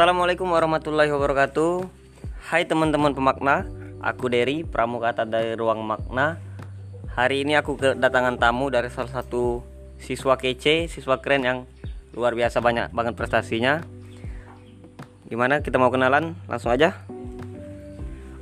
[0.00, 1.84] Assalamualaikum warahmatullahi wabarakatuh
[2.48, 3.68] Hai teman-teman pemakna
[4.00, 6.40] Aku Derry, pramugata dari Ruang Makna
[7.12, 9.60] Hari ini aku kedatangan tamu dari salah satu
[10.00, 11.58] siswa kece, siswa keren yang
[12.16, 13.84] luar biasa banyak banget prestasinya
[15.28, 16.32] Gimana kita mau kenalan?
[16.48, 16.96] Langsung aja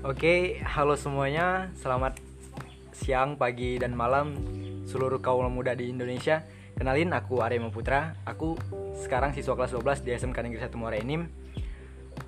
[0.07, 1.75] Oke, halo semuanya.
[1.75, 2.23] Selamat
[2.95, 4.39] siang, pagi, dan malam
[4.87, 6.47] seluruh kaum muda di Indonesia.
[6.79, 8.15] Kenalin, aku Arya Putra.
[8.23, 8.55] Aku
[8.95, 11.27] sekarang siswa kelas 12 di SMK Negeri 1 Muara Enim.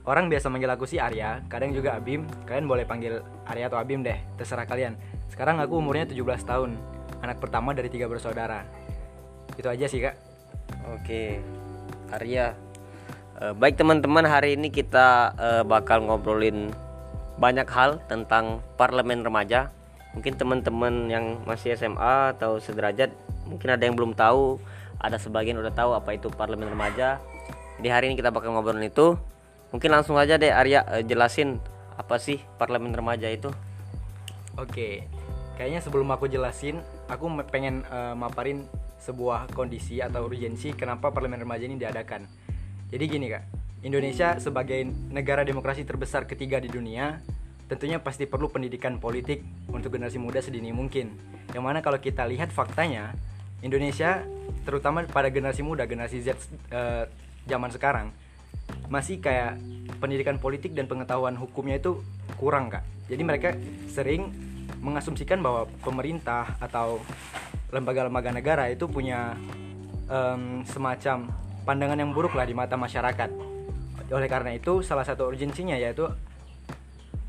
[0.04, 2.26] Orang biasa manggil aku si Arya, kadang juga Abim.
[2.48, 4.96] Kalian boleh panggil Arya atau Abim deh, terserah kalian.
[5.30, 6.74] Sekarang aku umurnya 17 tahun,
[7.22, 8.66] anak pertama dari tiga bersaudara.
[9.54, 10.16] Itu aja sih, Kak.
[10.96, 11.38] Oke,
[12.10, 12.54] Arya
[13.40, 16.68] Eh, Baik teman-teman, hari ini kita eh, bakal ngobrolin
[17.40, 19.72] banyak hal tentang parlemen remaja.
[20.12, 23.08] Mungkin teman-teman yang masih SMA atau sederajat
[23.48, 24.60] mungkin ada yang belum tahu,
[25.00, 27.16] ada sebagian udah tahu apa itu parlemen remaja.
[27.80, 29.16] Di hari ini kita bakal ngobrolin itu.
[29.70, 31.62] Mungkin langsung aja deh Arya eh, jelasin
[31.94, 33.50] apa sih parlemen remaja itu.
[34.58, 35.06] Oke,
[35.54, 38.66] kayaknya sebelum aku jelasin, aku pengen eh, maparin
[39.00, 42.28] sebuah kondisi atau urgensi kenapa parlemen remaja ini diadakan.
[42.90, 43.44] Jadi gini kak,
[43.86, 47.22] Indonesia sebagai negara demokrasi terbesar ketiga di dunia,
[47.70, 49.40] tentunya pasti perlu pendidikan politik
[49.72, 51.16] untuk generasi muda sedini mungkin.
[51.54, 53.16] Yang mana kalau kita lihat faktanya,
[53.64, 54.20] Indonesia
[54.68, 56.36] terutama pada generasi muda, generasi Z
[56.74, 57.08] eh,
[57.48, 58.12] zaman sekarang,
[58.90, 59.56] masih kayak
[60.02, 62.02] pendidikan politik dan pengetahuan hukumnya itu
[62.34, 62.82] kurang kak.
[63.06, 63.48] Jadi mereka
[63.86, 64.34] sering
[64.82, 66.98] mengasumsikan bahwa pemerintah atau
[67.70, 69.38] lembaga-lembaga negara itu punya
[70.10, 71.30] em, semacam
[71.62, 73.30] pandangan yang buruk lah di mata masyarakat.
[74.10, 76.10] Oleh karena itu salah satu urgensinya yaitu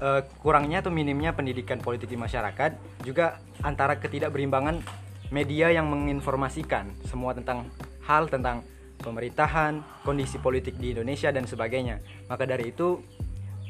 [0.01, 4.81] eh, kurangnya atau minimnya pendidikan politik di masyarakat juga antara ketidakberimbangan
[5.29, 7.69] media yang menginformasikan semua tentang
[8.09, 8.65] hal tentang
[9.01, 11.99] pemerintahan, kondisi politik di Indonesia dan sebagainya.
[12.29, 13.01] Maka dari itu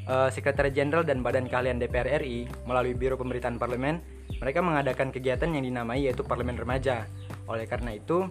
[0.06, 3.98] eh, Sekretariat Jenderal dan Badan Keahlian DPR RI melalui Biro Pemberitaan Parlemen
[4.38, 7.08] mereka mengadakan kegiatan yang dinamai yaitu Parlemen Remaja.
[7.50, 8.28] Oleh karena itu,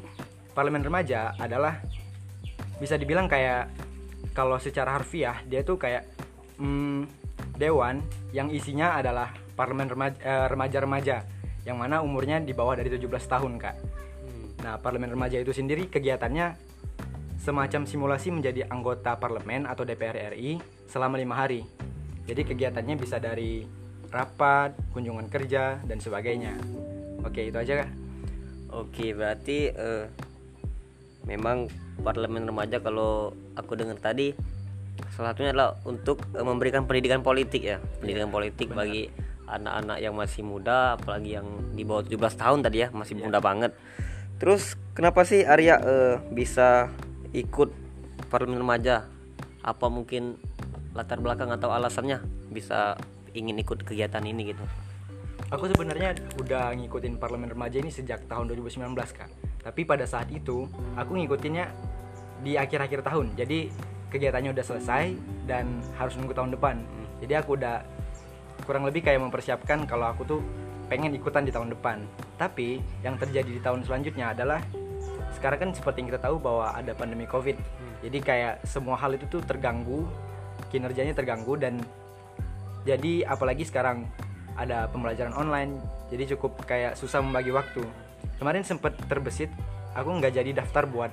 [0.52, 1.80] Parlemen Remaja adalah
[2.80, 3.68] bisa dibilang kayak
[4.32, 6.08] kalau secara harfiah dia tuh kayak
[6.56, 7.04] mm,
[7.60, 8.00] dewan
[8.32, 11.16] yang isinya adalah parlemen remaja, eh, remaja-remaja
[11.68, 13.76] yang mana umurnya di bawah dari 17 tahun kak.
[14.64, 16.56] Nah parlemen remaja itu sendiri kegiatannya
[17.40, 21.64] semacam simulasi menjadi anggota parlemen atau DPR RI selama lima hari.
[22.28, 23.64] Jadi kegiatannya bisa dari
[24.12, 26.60] rapat, kunjungan kerja dan sebagainya.
[27.24, 27.90] Oke itu aja kak.
[28.70, 30.06] Oke, berarti eh,
[31.26, 31.66] memang
[32.04, 34.30] parlemen remaja kalau aku dengar tadi
[35.10, 39.10] salah satunya adalah untuk eh, memberikan pendidikan politik ya, pendidikan politik bagi
[39.50, 43.74] anak-anak yang masih muda, apalagi yang di bawah 17 tahun tadi ya, masih muda banget.
[44.38, 46.94] Terus kenapa sih Arya eh, bisa
[47.36, 47.70] ikut
[48.30, 49.06] parlemen remaja?
[49.60, 50.40] Apa mungkin
[50.96, 52.98] latar belakang atau alasannya bisa
[53.36, 54.64] ingin ikut kegiatan ini gitu?
[55.50, 59.30] Aku sebenarnya udah ngikutin parlemen remaja ini sejak tahun 2019 kak.
[59.66, 61.66] Tapi pada saat itu aku ngikutinnya
[62.46, 63.34] di akhir-akhir tahun.
[63.34, 63.70] Jadi
[64.14, 65.14] kegiatannya udah selesai
[65.50, 66.76] dan harus nunggu tahun depan.
[67.18, 67.82] Jadi aku udah
[68.62, 70.40] kurang lebih kayak mempersiapkan kalau aku tuh
[70.86, 72.02] pengen ikutan di tahun depan.
[72.38, 74.62] Tapi yang terjadi di tahun selanjutnya adalah
[75.36, 77.56] sekarang kan seperti yang kita tahu bahwa ada pandemi covid.
[78.00, 80.08] Jadi kayak semua hal itu tuh terganggu,
[80.72, 81.78] kinerjanya terganggu dan
[82.84, 84.08] jadi apalagi sekarang
[84.56, 85.80] ada pembelajaran online
[86.10, 87.84] jadi cukup kayak susah membagi waktu.
[88.36, 89.52] Kemarin sempet terbesit
[89.94, 91.12] aku nggak jadi daftar buat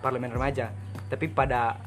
[0.00, 0.70] parlemen remaja.
[1.10, 1.80] Tapi pada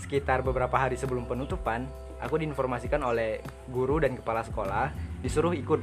[0.00, 1.84] sekitar beberapa hari sebelum penutupan
[2.22, 5.82] aku diinformasikan oleh guru dan kepala sekolah disuruh ikut.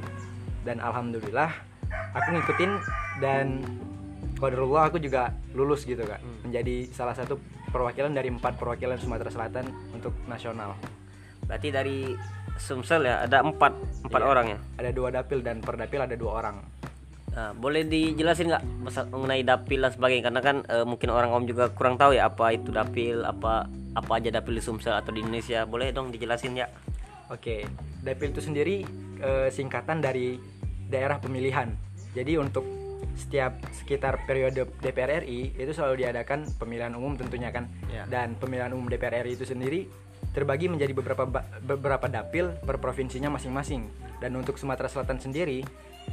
[0.64, 1.50] Dan alhamdulillah
[2.16, 2.72] aku ngikutin
[3.20, 3.62] dan
[4.44, 6.20] qadarullah aku juga lulus gitu kak.
[6.44, 10.76] Menjadi salah satu perwakilan dari empat perwakilan Sumatera Selatan untuk nasional.
[11.44, 11.98] Berarti dari
[12.54, 13.74] Sumsel ya ada empat
[14.06, 14.28] empat Iya.
[14.30, 14.58] orang ya.
[14.78, 16.56] ada dua dapil dan per dapil ada dua orang.
[17.34, 18.64] Nah, boleh dijelasin nggak
[19.10, 20.30] mengenai dapil dan sebagainya?
[20.30, 24.12] Karena kan eh, mungkin orang om juga kurang tahu ya apa itu dapil apa apa
[24.22, 25.66] aja dapil di Sumsel atau di Indonesia.
[25.66, 26.70] Boleh dong dijelasin ya?
[27.26, 27.66] Oke,
[28.06, 28.86] dapil itu sendiri
[29.18, 30.38] eh, singkatan dari
[30.86, 31.74] daerah pemilihan.
[32.14, 32.62] Jadi untuk
[33.14, 37.70] setiap sekitar periode DPR RI itu selalu diadakan pemilihan umum tentunya kan.
[37.90, 38.04] Ya.
[38.10, 39.86] Dan pemilihan umum DPR RI itu sendiri
[40.34, 41.24] terbagi menjadi beberapa
[41.62, 43.86] beberapa dapil per provinsinya masing-masing.
[44.18, 45.62] Dan untuk Sumatera Selatan sendiri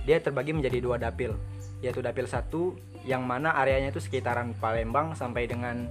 [0.05, 1.35] dia terbagi menjadi dua dapil,
[1.83, 5.89] yaitu dapil satu yang mana areanya itu sekitaran Palembang sampai dengan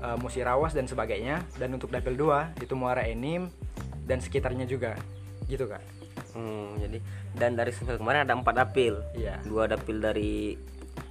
[0.00, 1.44] eh, Musirawas dan sebagainya.
[1.60, 3.52] Dan untuk dapil 2 itu Muara Enim
[4.08, 4.96] dan sekitarnya juga.
[5.44, 5.97] Gitu, Kak.
[6.38, 6.98] Hmm, jadi
[7.34, 9.42] dan dari Sumsel kemarin ada empat dapil Iya.
[9.42, 10.54] dua dapil dari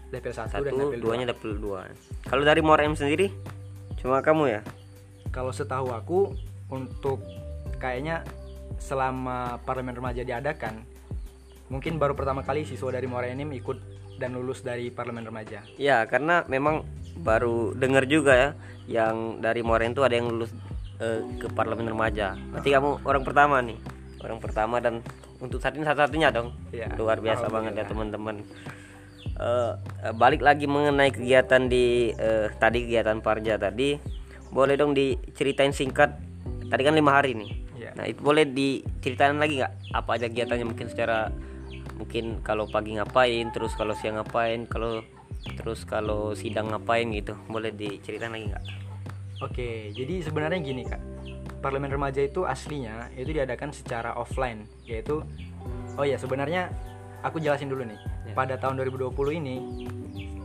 [0.08, 1.84] Dapil 1 dan satu dapil duanya dapil dua
[2.24, 3.28] kalau dari Enim sendiri
[4.00, 4.62] cuma kamu ya
[5.36, 6.32] Kalau setahu aku
[6.72, 7.20] untuk
[7.76, 8.24] kayaknya
[8.80, 10.88] selama parlemen remaja diadakan
[11.68, 15.62] mungkin baru pertama kali siswa dari Muara Enim ikut dan lulus dari parlemen remaja.
[15.78, 16.84] Ya, karena memang
[17.22, 18.50] baru dengar juga ya
[18.90, 20.50] yang dari Moren itu ada yang lulus
[20.98, 22.34] eh, ke parlemen remaja.
[22.50, 23.78] Berarti kamu orang pertama nih.
[24.22, 25.06] Orang pertama dan
[25.38, 26.54] untuk saat ini satu-satunya dong.
[26.74, 28.42] Iya, Luar biasa banget ya teman-teman.
[29.38, 29.74] Eh,
[30.18, 33.94] balik lagi mengenai kegiatan di eh, tadi kegiatan Parja tadi,
[34.50, 36.18] boleh dong diceritain singkat.
[36.68, 37.52] Tadi kan lima hari nih.
[37.78, 37.92] Iya.
[37.94, 41.30] Nah itu boleh diceritain lagi nggak apa aja kegiatannya mungkin secara
[42.02, 45.06] mungkin kalau pagi ngapain, terus kalau siang ngapain, kalau
[45.54, 48.66] terus kalau sidang ngapain gitu, boleh diceritain lagi nggak?
[49.46, 50.98] Oke, jadi sebenarnya gini kak,
[51.60, 55.22] parlemen remaja itu aslinya itu diadakan secara offline, yaitu
[55.98, 56.70] oh ya sebenarnya
[57.26, 58.00] aku jelasin dulu nih.
[58.30, 58.34] Ya.
[58.38, 59.56] Pada tahun 2020 ini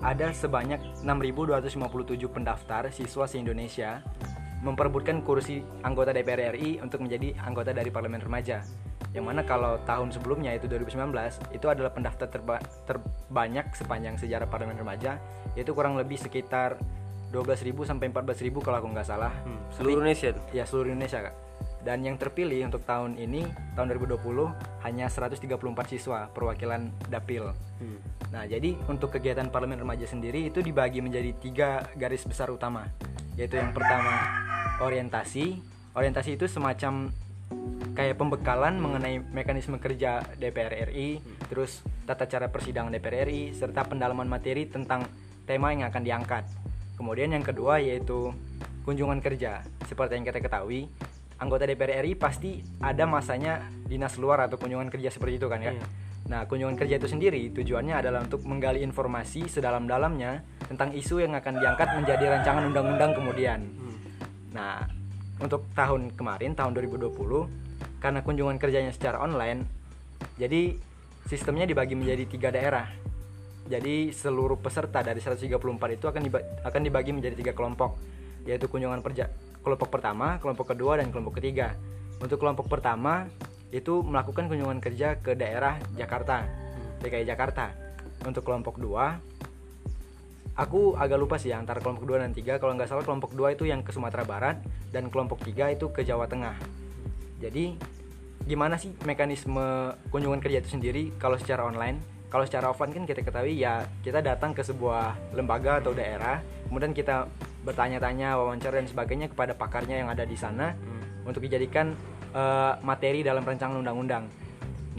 [0.03, 1.79] ada sebanyak 6.257
[2.27, 4.03] pendaftar siswa se Indonesia
[4.63, 8.63] memperebutkan kursi anggota DPR RI untuk menjadi anggota dari parlemen remaja.
[9.13, 11.13] Yang mana kalau tahun sebelumnya itu 2019
[11.53, 15.21] itu adalah pendaftar terba- terbanyak sepanjang sejarah parlemen remaja
[15.53, 16.81] yaitu kurang lebih sekitar
[17.33, 19.33] 12.000 sampai 14.000 kalau aku nggak salah.
[19.73, 20.45] Seluruh Indonesia tuh.
[20.53, 21.35] Ya seluruh Indonesia kak.
[21.83, 23.43] Dan yang terpilih untuk tahun ini
[23.75, 24.23] tahun 2020
[24.87, 25.51] hanya 134
[25.91, 27.51] siswa perwakilan dapil.
[27.83, 27.99] Hmm.
[28.31, 32.87] Nah jadi untuk kegiatan parlemen remaja sendiri itu dibagi menjadi tiga garis besar utama,
[33.35, 34.15] yaitu yang pertama
[34.79, 35.59] orientasi.
[35.93, 37.11] Orientasi itu semacam
[37.93, 41.21] kayak pembekalan mengenai mekanisme kerja DPR RI,
[41.51, 45.05] terus tata cara persidangan DPR RI, serta pendalaman materi tentang
[45.45, 46.62] tema yang akan diangkat.
[46.97, 48.33] Kemudian yang kedua yaitu
[48.85, 49.63] kunjungan kerja.
[49.87, 50.87] Seperti yang kita ketahui,
[51.43, 55.75] anggota DPR RI pasti ada masanya dinas luar atau kunjungan kerja seperti itu kan ya.
[55.75, 55.87] Iya.
[56.23, 61.59] Nah, kunjungan kerja itu sendiri tujuannya adalah untuk menggali informasi sedalam-dalamnya tentang isu yang akan
[61.59, 63.61] diangkat menjadi rancangan undang-undang kemudian.
[64.55, 64.87] Nah,
[65.43, 67.11] untuk tahun kemarin tahun 2020
[67.99, 69.67] karena kunjungan kerjanya secara online,
[70.39, 70.79] jadi
[71.27, 72.87] sistemnya dibagi menjadi tiga daerah.
[73.73, 77.97] Jadi seluruh peserta dari 134 itu akan diba- akan dibagi menjadi tiga kelompok,
[78.45, 79.33] yaitu kunjungan perja
[79.65, 81.73] kelompok pertama, kelompok kedua, dan kelompok ketiga.
[82.21, 83.25] Untuk kelompok pertama
[83.73, 86.45] itu melakukan kunjungan kerja ke daerah Jakarta,
[87.01, 87.73] DKI Jakarta.
[88.29, 89.17] Untuk kelompok dua
[90.53, 93.65] aku agak lupa sih antara kelompok 2 dan 3 kalau nggak salah kelompok 2 itu
[93.65, 94.61] yang ke Sumatera Barat
[94.93, 96.57] dan kelompok 3 itu ke Jawa Tengah
[97.41, 97.73] jadi
[98.45, 103.21] gimana sih mekanisme kunjungan kerja itu sendiri kalau secara online kalau secara offline kan kita
[103.21, 107.29] ketahui ya kita datang ke sebuah lembaga atau daerah kemudian kita
[107.63, 110.73] bertanya-tanya wawancara dan sebagainya kepada pakarnya yang ada di sana
[111.29, 111.93] untuk dijadikan
[112.35, 114.27] eh, materi dalam rancangan undang-undang.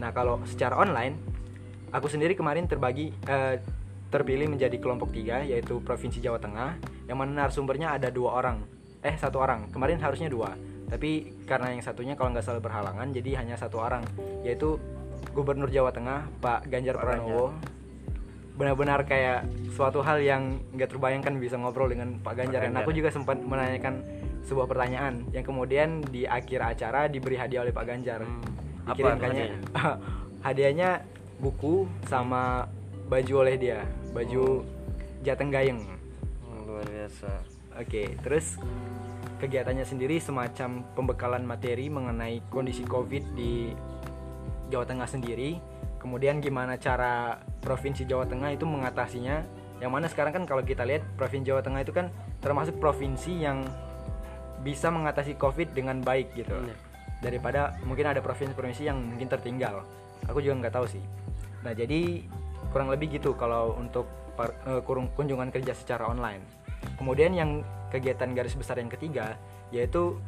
[0.00, 1.18] Nah kalau secara online
[1.92, 3.60] aku sendiri kemarin terbagi eh,
[4.08, 6.78] terpilih menjadi kelompok tiga yaitu provinsi Jawa Tengah
[7.10, 8.64] yang mana narasumbernya ada dua orang.
[9.04, 9.68] Eh satu orang.
[9.68, 10.56] Kemarin harusnya dua.
[10.88, 14.06] Tapi karena yang satunya kalau nggak salah berhalangan jadi hanya satu orang
[14.46, 14.80] yaitu
[15.34, 17.54] Gubernur Jawa Tengah Pak Ganjar Pranowo.
[18.54, 22.62] Benar-benar kayak suatu hal yang nggak terbayangkan bisa ngobrol dengan Pak Ganjar.
[22.62, 24.02] Dan Ganjar, aku juga sempat menanyakan
[24.44, 28.22] sebuah pertanyaan yang kemudian di akhir acara diberi hadiah oleh Pak Ganjar.
[28.22, 28.42] Hmm.
[28.84, 29.46] Apa dikirimkannya
[30.44, 30.90] hadiahnya?
[31.34, 32.70] Buku sama
[33.10, 33.82] baju oleh dia
[34.14, 34.62] baju
[35.26, 35.82] Jateng Gayeng.
[36.46, 37.42] Hmm, luar biasa.
[37.74, 38.54] oke terus
[39.42, 43.74] kegiatannya sendiri semacam pembekalan materi mengenai kondisi COVID di
[44.70, 45.60] Jawa Tengah sendiri.
[45.98, 49.40] Kemudian gimana cara provinsi Jawa Tengah itu mengatasinya?
[49.80, 52.12] Yang mana sekarang kan kalau kita lihat provinsi Jawa Tengah itu kan
[52.44, 53.64] termasuk provinsi yang
[54.64, 56.56] bisa mengatasi COVID dengan baik gitu.
[56.56, 56.76] Iya.
[57.24, 59.80] daripada mungkin ada provinsi-provinsi yang mungkin tertinggal.
[60.28, 61.00] Aku juga nggak tahu sih.
[61.64, 62.20] Nah jadi
[62.68, 64.04] kurang lebih gitu kalau untuk
[64.36, 66.44] par- eh, kurung- kunjungan kerja secara online.
[67.00, 69.40] Kemudian yang kegiatan garis besar yang ketiga
[69.72, 70.20] yaitu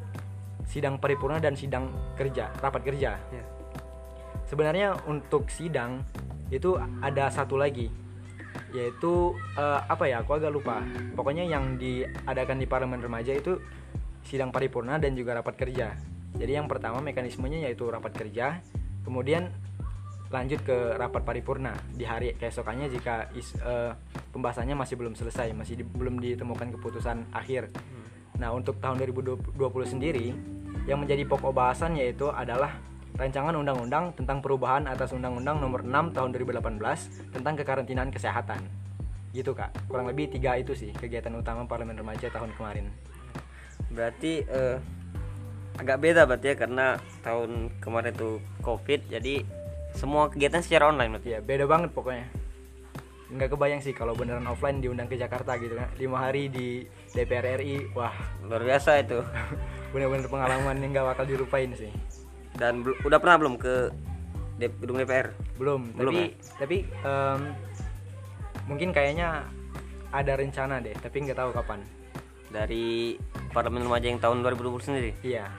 [0.64, 3.21] sidang paripurna dan sidang kerja rapat kerja.
[3.21, 3.45] Ya.
[4.47, 6.03] Sebenarnya untuk sidang
[6.49, 7.91] itu ada satu lagi
[8.73, 10.81] yaitu eh, apa ya aku agak lupa.
[11.12, 13.61] Pokoknya yang diadakan di parlemen remaja itu
[14.26, 15.95] sidang paripurna dan juga rapat kerja.
[16.37, 18.61] Jadi yang pertama mekanismenya yaitu rapat kerja
[19.07, 19.55] kemudian
[20.26, 23.95] lanjut ke rapat paripurna di hari keesokannya jika is, eh,
[24.35, 27.71] pembahasannya masih belum selesai masih di- belum ditemukan keputusan akhir.
[28.37, 30.35] Nah untuk tahun 2020 sendiri
[30.91, 32.75] yang menjadi pokok bahasan yaitu adalah
[33.16, 38.61] rancangan undang-undang tentang perubahan atas undang-undang nomor 6 tahun 2018 tentang kekarantinaan kesehatan.
[39.32, 39.73] Gitu kak.
[39.88, 42.92] Kurang lebih tiga itu sih kegiatan utama parlemen remaja tahun kemarin.
[43.88, 44.76] Berarti eh,
[45.80, 46.87] agak beda berarti ya karena
[47.25, 49.44] tahun kemarin itu Covid jadi
[49.96, 51.28] semua kegiatan secara online berarti.
[51.32, 52.28] ya beda banget pokoknya.
[53.26, 55.88] Nggak kebayang sih kalau beneran offline diundang ke Jakarta gitu kan.
[55.96, 56.85] Lima hari di
[57.16, 58.12] DPR RI wah.
[58.44, 59.25] Luar biasa itu.
[59.96, 61.88] Bener-bener pengalaman yang nggak bakal dilupain sih
[62.56, 63.75] dan udah pernah belum ke
[64.56, 66.25] D- gedung DPR belum, Belum tapi
[66.56, 67.40] tapi em,
[68.66, 69.44] mungkin kayaknya
[70.08, 71.80] ada rencana deh tapi nggak tahu kapan.
[72.46, 73.18] Dari
[73.50, 75.10] parlemen remaja yang tahun 2020 sendiri?
[75.20, 75.50] Iya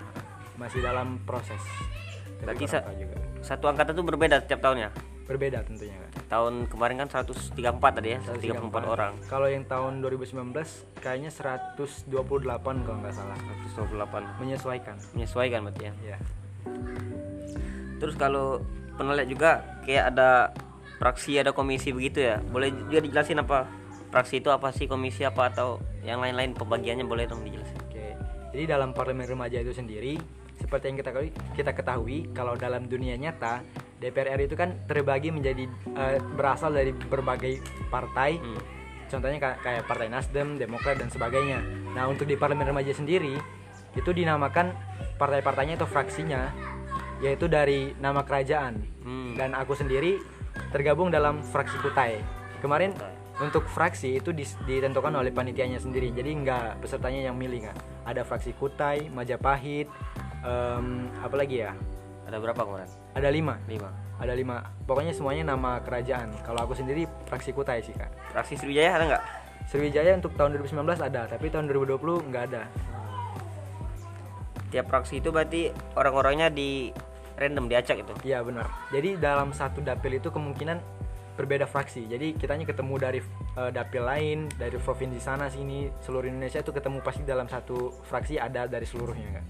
[0.57, 1.61] masih dalam proses.
[2.41, 3.17] Tapi Berarti sa- juga.
[3.39, 4.89] satu angkatan itu berbeda setiap tahunnya?
[5.27, 5.93] Berbeda tentunya.
[5.93, 7.53] Kan tahun kemarin kan 134
[7.93, 9.13] tadi ya 134 orang.
[9.27, 10.55] Kalau yang tahun 2019
[10.97, 12.09] kayaknya 128
[12.81, 13.37] kalau nggak salah.
[13.75, 14.95] 128 menyesuaikan.
[15.13, 15.93] Menyesuaikan berarti ya?
[16.01, 16.17] Ya
[17.97, 18.61] terus kalau
[18.97, 19.51] pernah lihat juga
[19.85, 20.29] kayak ada
[20.97, 23.69] fraksi ada komisi begitu ya boleh juga dijelasin apa
[24.09, 28.13] fraksi itu apa sih komisi apa atau yang lain-lain pembagiannya boleh dong dijelasin Oke,
[28.55, 30.21] jadi dalam parlemen remaja itu sendiri,
[30.57, 33.61] seperti yang kita ketahui, kita ketahui kalau dalam dunia nyata
[33.97, 35.65] DPR RI itu kan terbagi menjadi
[35.97, 37.57] eh, berasal dari berbagai
[37.89, 38.37] partai.
[38.37, 38.61] Hmm.
[39.07, 41.63] Contohnya ka- kayak Partai Nasdem, Demokrat dan sebagainya.
[41.95, 43.39] Nah, untuk di parlemen remaja sendiri
[43.95, 44.75] itu dinamakan
[45.17, 46.53] partai-partainya atau fraksinya
[47.17, 48.77] yaitu dari nama kerajaan.
[49.01, 49.33] Hmm.
[49.33, 50.21] Dan aku sendiri
[50.69, 52.21] tergabung dalam fraksi Kutai.
[52.61, 52.93] Kemarin
[53.37, 54.33] untuk fraksi itu
[54.65, 56.13] ditentukan oleh panitianya sendiri.
[56.13, 57.77] Jadi nggak pesertanya yang milih nggak.
[58.05, 59.89] Ada fraksi Kutai, Majapahit,
[60.45, 61.73] em, apa lagi ya?
[62.27, 63.55] ada berapa kemarin Ada lima.
[63.71, 64.59] lima Ada lima.
[64.83, 66.35] Pokoknya semuanya nama kerajaan.
[66.43, 68.11] Kalau aku sendiri fraksi Kutai sih kak.
[68.35, 69.23] fraksi Sriwijaya ada nggak
[69.67, 72.63] Sriwijaya untuk tahun 2019 ada, tapi tahun 2020 nggak ada.
[74.67, 76.91] Tiap fraksi itu berarti orang-orangnya di
[77.37, 78.65] random diacak itu Iya benar.
[78.89, 80.81] Jadi dalam satu dapil itu kemungkinan
[81.37, 82.09] berbeda fraksi.
[82.09, 83.19] Jadi kitanya ketemu dari
[83.53, 88.41] eh, dapil lain, dari provinsi sana sini, seluruh Indonesia itu ketemu pasti dalam satu fraksi
[88.41, 89.45] ada dari seluruhnya kan.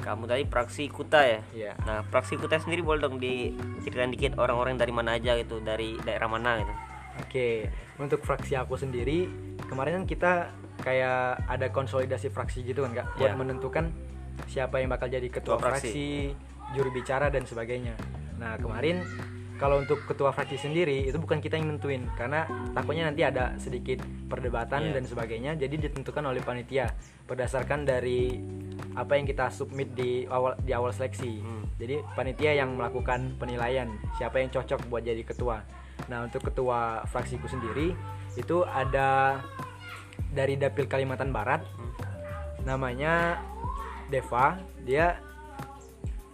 [0.00, 1.72] kamu tadi fraksi Kuta ya Iya.
[1.84, 6.24] nah fraksi Kuta sendiri boleh dong diceritain dikit orang-orang dari mana aja gitu dari daerah
[6.24, 6.72] mana gitu
[7.20, 7.68] Oke,
[8.00, 9.28] untuk fraksi aku sendiri
[9.68, 10.32] kemarin kan kita
[10.80, 13.36] kayak ada konsolidasi fraksi gitu kan kak, buat Iya.
[13.36, 13.92] menentukan
[14.46, 15.88] siapa yang bakal jadi ketua Ketua fraksi.
[15.88, 16.08] fraksi,
[16.72, 17.94] juru bicara dan sebagainya.
[18.38, 19.02] Nah kemarin
[19.56, 24.00] kalau untuk ketua fraksi sendiri itu bukan kita yang nentuin karena takutnya nanti ada sedikit
[24.26, 24.92] perdebatan Iya.
[24.96, 26.88] dan sebagainya, jadi ditentukan oleh panitia
[27.28, 28.40] berdasarkan dari
[28.96, 31.44] apa yang kita submit di awal di awal seleksi.
[31.44, 31.68] Hmm.
[31.76, 35.60] Jadi panitia yang melakukan penilaian siapa yang cocok buat jadi ketua.
[36.08, 37.92] Nah untuk ketua fraksiku sendiri
[38.34, 39.40] itu ada
[40.32, 41.60] dari dapil Kalimantan Barat,
[42.64, 43.40] namanya
[44.10, 44.58] Deva.
[44.82, 45.16] Dia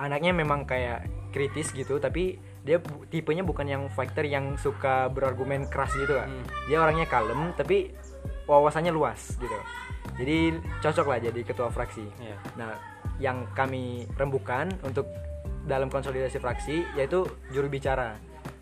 [0.01, 5.69] anaknya memang kayak kritis gitu, tapi dia bu- tipenya bukan yang fighter yang suka berargumen
[5.71, 6.27] keras gitu kan.
[6.27, 6.45] Hmm.
[6.67, 7.95] Dia orangnya kalem, tapi
[8.49, 9.59] wawasannya luas gitu.
[10.17, 12.07] Jadi cocok lah jadi ketua fraksi.
[12.19, 12.37] Iya.
[12.57, 12.73] Nah,
[13.21, 15.07] yang kami rembukan untuk
[15.67, 18.17] dalam konsolidasi fraksi yaitu juru bicara.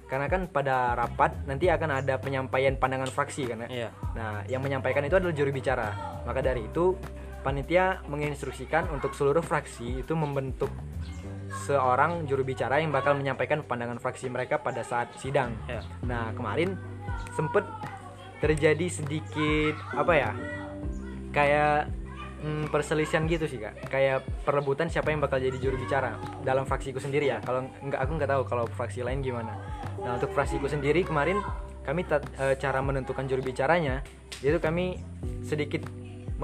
[0.04, 3.68] Karena kan pada rapat nanti akan ada penyampaian pandangan fraksi kan ya.
[3.70, 3.88] Iya.
[4.16, 5.88] Nah, yang menyampaikan itu adalah juru bicara.
[6.26, 6.96] Maka dari itu
[7.44, 10.72] panitia menginstruksikan untuk seluruh fraksi itu membentuk
[11.68, 15.52] seorang juru bicara yang bakal menyampaikan pandangan fraksi mereka pada saat sidang.
[15.68, 15.84] Iya.
[16.08, 16.74] Nah, kemarin
[17.36, 17.62] sempet
[18.40, 20.30] terjadi sedikit apa ya?
[21.30, 21.92] Kayak
[22.42, 23.92] hmm, perselisihan gitu sih kak.
[23.92, 27.38] Kayak perebutan siapa yang bakal jadi juru bicara dalam fraksiku sendiri ya.
[27.44, 29.54] Kalau nggak aku nggak tahu kalau fraksi lain gimana.
[30.02, 31.38] Nah untuk fraksiku sendiri kemarin
[31.84, 34.00] kami eh, cara menentukan juru bicaranya
[34.40, 35.00] itu kami
[35.44, 35.84] sedikit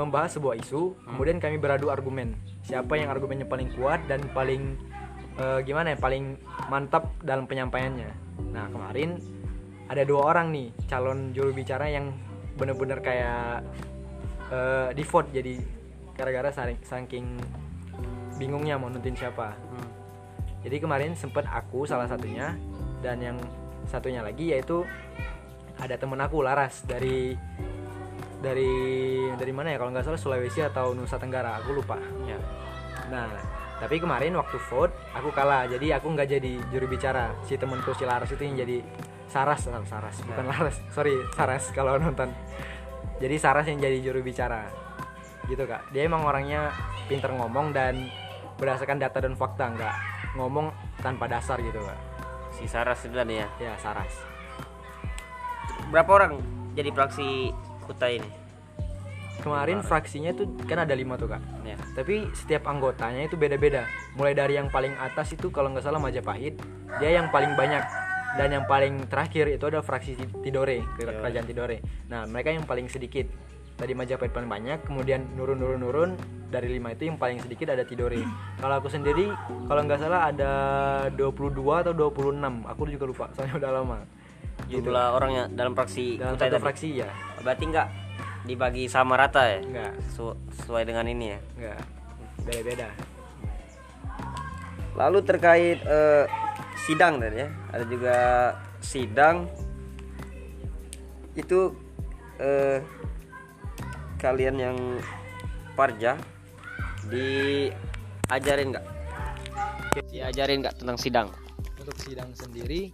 [0.08, 2.32] membahas sebuah isu, kemudian kami beradu argumen.
[2.64, 4.80] Siapa yang argumennya paling kuat dan paling
[5.36, 6.40] eh, gimana ya paling
[6.72, 8.10] mantap dalam penyampaiannya.
[8.52, 9.20] Nah kemarin
[9.90, 12.14] ada dua orang nih calon juru bicara yang
[12.56, 13.64] bener-bener kayak
[14.48, 15.54] eh, di vote jadi
[16.16, 16.52] gara-gara
[16.84, 17.40] saking
[18.40, 19.52] bingungnya mau nentuin siapa.
[19.52, 19.88] Hmm.
[20.64, 22.56] Jadi kemarin sempet aku salah satunya
[23.00, 23.36] dan yang
[23.88, 24.84] satunya lagi yaitu
[25.80, 27.32] ada temen aku Laras dari
[28.40, 28.72] dari
[29.36, 29.78] dari mana ya?
[29.78, 31.60] Kalau nggak salah Sulawesi atau Nusa Tenggara.
[31.60, 32.00] Aku lupa.
[32.24, 32.40] Iya.
[33.12, 33.28] Nah
[33.80, 35.64] tapi kemarin waktu vote aku kalah.
[35.64, 37.32] Jadi aku nggak jadi juru bicara.
[37.48, 38.84] Si temenku si Laras itu yang jadi
[39.30, 40.76] Saras salah Saras bukan Laras.
[40.92, 42.28] Sorry Saras kalau nonton.
[43.20, 44.68] Jadi Saras yang jadi juru bicara.
[45.48, 45.92] Gitu kak.
[45.96, 46.72] Dia emang orangnya
[47.08, 48.10] pinter ngomong dan
[48.60, 49.96] berdasarkan data dan fakta nggak
[50.36, 50.68] ngomong
[51.00, 52.00] tanpa dasar gitu kak.
[52.52, 54.12] Si Saras tadi ya ya Saras.
[55.88, 56.32] Berapa orang
[56.76, 57.50] jadi fraksi
[57.90, 58.30] Kuta ini.
[59.40, 61.42] Kemarin fraksinya tuh kan ada lima tuh kak.
[61.66, 63.82] Ya tapi setiap anggotanya itu beda-beda.
[64.14, 66.54] Mulai dari yang paling atas itu kalau nggak salah Majapahit
[67.02, 67.82] dia yang paling banyak.
[68.38, 71.82] Dan yang paling terakhir itu ada fraksi Tidore ke- kerajaan Tidore.
[72.06, 73.26] Nah mereka yang paling sedikit.
[73.74, 76.10] Tadi Majapahit paling banyak kemudian nurun nurun nurun
[76.46, 78.20] dari lima itu yang paling sedikit ada Tidore.
[78.60, 79.32] Kalau aku sendiri
[79.66, 80.52] kalau nggak salah ada
[81.16, 83.98] 22 atau 26 aku juga lupa soalnya udah lama
[84.70, 86.62] jumlah orangnya dalam fraksi dalam satu tadi.
[86.62, 87.10] fraksi ya
[87.42, 87.88] berarti nggak
[88.40, 89.58] dibagi sama rata ya?
[89.60, 91.38] Enggak Sesu- sesuai dengan ini ya?
[91.58, 91.78] Enggak
[92.40, 92.88] beda-beda.
[94.96, 96.24] Lalu terkait eh,
[96.88, 97.48] sidang tadi ya.
[97.72, 98.16] Ada juga
[98.80, 99.44] sidang.
[101.36, 101.76] Itu
[102.40, 102.80] eh,
[104.18, 104.76] kalian yang
[105.76, 106.16] parja
[107.08, 108.86] diajarin nggak?
[110.10, 111.28] Diajarin nggak tentang sidang?
[111.76, 112.92] Untuk sidang sendiri.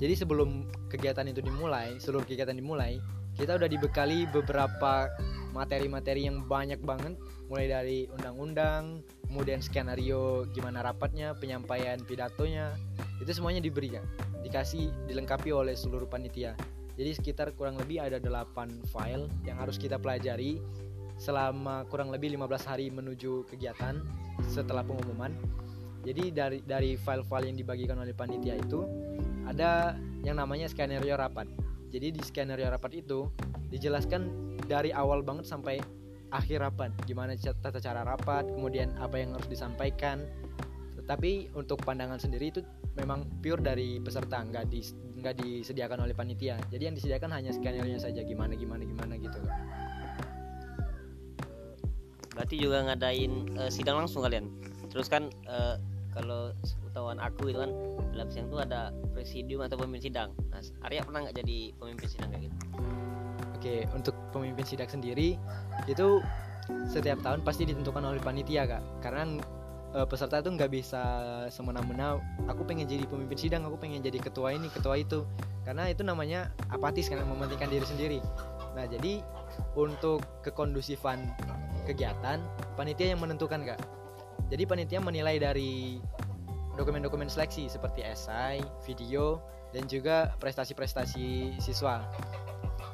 [0.00, 2.98] Jadi sebelum kegiatan itu dimulai seluruh kegiatan dimulai
[3.38, 5.08] kita udah dibekali beberapa
[5.56, 7.14] materi-materi yang banyak banget.
[7.50, 12.74] Mulai dari undang-undang kemudian skenario gimana rapatnya penyampaian pidatonya
[13.18, 14.06] itu semuanya diberi kan
[14.42, 16.54] dikasih dilengkapi oleh seluruh panitia.
[16.94, 20.60] Jadi sekitar kurang lebih ada 8 file yang harus kita pelajari
[21.20, 24.00] selama kurang lebih 15 hari menuju kegiatan
[24.48, 25.32] setelah pengumuman.
[26.00, 28.84] Jadi dari dari file-file yang dibagikan oleh panitia itu
[29.50, 31.50] ada yang namanya skenario rapat.
[31.90, 33.26] Jadi di skenario rapat itu
[33.74, 35.82] dijelaskan dari awal banget sampai
[36.30, 40.22] akhir rapat, gimana tata cara rapat, kemudian apa yang harus disampaikan.
[40.94, 42.62] Tetapi untuk pandangan sendiri itu
[42.94, 46.54] memang pure dari peserta, nggak dis, nggak disediakan oleh panitia.
[46.70, 49.42] Jadi yang disediakan hanya skenario saja, gimana gimana gimana gitu.
[52.40, 54.48] berarti juga ngadain eh, sidang langsung kalian
[54.88, 55.76] terus kan eh,
[56.16, 56.56] kalau
[56.90, 57.70] sepengetahuan aku itu kan
[58.10, 58.80] dalam sidang itu ada
[59.14, 60.58] presidium atau pemimpin sidang nah
[60.90, 62.58] Arya pernah nggak jadi pemimpin sidang kayak gitu
[63.60, 65.36] Oke, untuk pemimpin sidang sendiri
[65.84, 66.24] itu
[66.88, 69.36] setiap tahun pasti ditentukan oleh panitia kak, karena
[69.92, 71.02] eh, peserta itu nggak bisa
[71.52, 72.16] semena-mena.
[72.48, 75.28] Aku pengen jadi pemimpin sidang, aku pengen jadi ketua ini, ketua itu,
[75.68, 78.18] karena itu namanya apatis karena mementingkan diri sendiri.
[78.72, 79.20] Nah jadi
[79.76, 81.20] untuk kekondusifan
[81.84, 82.40] kegiatan,
[82.80, 83.80] panitia yang menentukan kak.
[84.48, 86.00] Jadi panitia menilai dari
[86.78, 92.02] dokumen-dokumen seleksi seperti esai, video, dan juga prestasi-prestasi siswa.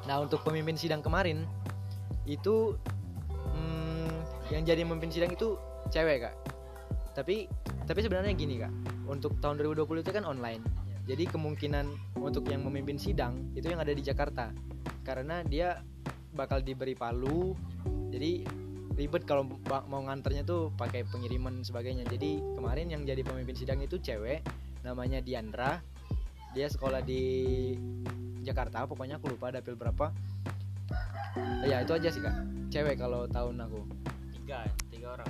[0.05, 1.43] Nah untuk pemimpin sidang kemarin
[2.23, 2.77] itu
[3.33, 4.11] hmm,
[4.53, 5.57] yang jadi pemimpin sidang itu
[5.89, 6.35] cewek kak.
[7.17, 7.49] Tapi
[7.87, 8.73] tapi sebenarnya gini kak,
[9.09, 10.61] untuk tahun 2020 itu kan online.
[11.07, 14.51] Jadi kemungkinan untuk yang memimpin sidang itu yang ada di Jakarta,
[15.07, 15.79] karena dia
[16.35, 17.55] bakal diberi palu.
[18.11, 18.43] Jadi
[18.97, 22.03] ribet kalau mau nganternya tuh pakai pengiriman sebagainya.
[22.09, 24.41] Jadi kemarin yang jadi pemimpin sidang itu cewek,
[24.81, 25.79] namanya Diandra.
[26.57, 27.21] Dia sekolah di
[28.41, 30.09] Jakarta pokoknya aku lupa dapil berapa.
[31.61, 32.33] Ya itu aja sih kak.
[32.73, 33.85] Cewek kalau tahun aku.
[34.41, 35.29] Tiga ya tiga orang.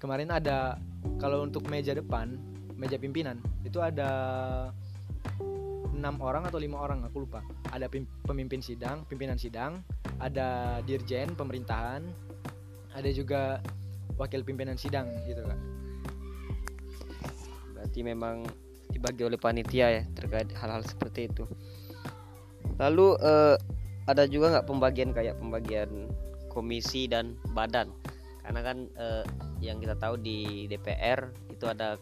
[0.00, 0.80] Kemarin ada
[1.20, 2.40] kalau untuk meja depan
[2.76, 4.08] meja pimpinan itu ada
[5.96, 7.44] enam orang atau lima orang aku lupa.
[7.68, 7.92] Ada
[8.24, 9.84] pemimpin sidang pimpinan sidang
[10.16, 12.08] ada dirjen pemerintahan
[12.96, 13.60] ada juga
[14.16, 15.60] wakil pimpinan sidang gitu kak.
[17.76, 18.48] Berarti memang
[18.88, 21.44] dibagi oleh panitia ya terkait hal-hal seperti itu.
[22.80, 23.56] Lalu eh,
[24.08, 26.08] ada juga nggak pembagian kayak pembagian
[26.48, 27.92] komisi dan badan?
[28.40, 29.24] Karena kan eh,
[29.60, 32.00] yang kita tahu di DPR itu ada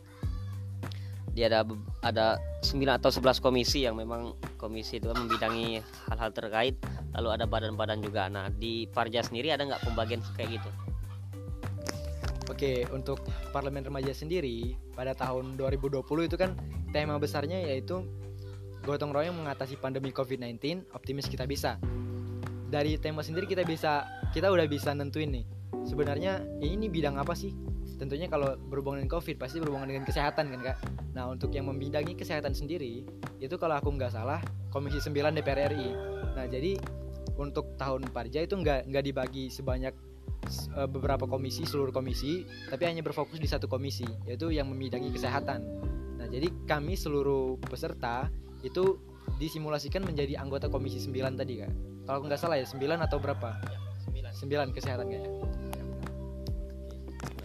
[1.34, 1.66] dia ada
[2.06, 2.26] ada
[2.62, 6.78] 9 atau 11 komisi yang memang komisi itu membidangi hal-hal terkait
[7.12, 10.70] lalu ada badan-badan juga nah di Parja sendiri ada nggak pembagian kayak gitu
[12.52, 13.24] Oke, untuk
[13.56, 16.52] Parlemen Remaja sendiri pada tahun 2020 itu kan
[16.92, 18.04] tema besarnya yaitu
[18.84, 21.80] gotong royong mengatasi pandemi COVID-19, optimis kita bisa.
[22.68, 24.04] Dari tema sendiri kita bisa
[24.36, 25.44] kita udah bisa nentuin nih.
[25.88, 27.56] Sebenarnya ini bidang apa sih?
[27.94, 30.78] Tentunya kalau berhubungan dengan COVID pasti berhubungan dengan kesehatan kan kak.
[31.14, 33.06] Nah untuk yang membidangi kesehatan sendiri
[33.38, 34.42] itu kalau aku nggak salah
[34.74, 35.90] Komisi 9 DPR RI.
[36.34, 36.74] Nah jadi
[37.38, 39.94] untuk tahun Parja itu nggak nggak dibagi sebanyak
[40.74, 45.62] eh, beberapa komisi seluruh komisi tapi hanya berfokus di satu komisi yaitu yang membidangi kesehatan.
[46.18, 48.26] Nah jadi kami seluruh peserta
[48.66, 48.98] itu
[49.38, 51.72] disimulasikan menjadi anggota komisi 9 tadi kak.
[52.10, 53.54] Kalau aku nggak salah ya 9 atau berapa?
[54.34, 55.43] 9 kesehatan kayaknya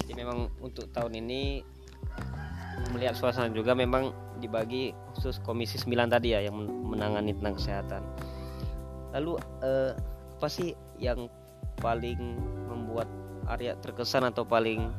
[0.10, 1.62] Berarti memang untuk tahun ini
[2.98, 4.10] melihat suasana juga memang
[4.42, 8.02] dibagi khusus komisi 9 tadi ya yang men- menangani tentang kesehatan.
[9.14, 9.94] Lalu eh,
[10.34, 11.30] apa sih yang
[11.78, 13.06] paling membuat
[13.54, 14.90] Arya terkesan atau paling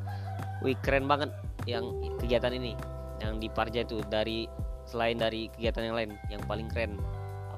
[0.63, 1.35] wih keren banget
[1.67, 1.91] yang
[2.23, 2.79] kegiatan ini
[3.19, 4.47] yang di Parja itu dari
[4.87, 7.03] selain dari kegiatan yang lain yang paling keren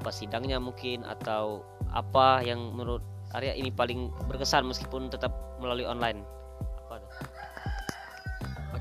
[0.00, 1.60] apa sidangnya mungkin atau
[1.92, 3.04] apa yang menurut
[3.36, 6.24] Arya ini paling berkesan meskipun tetap melalui online?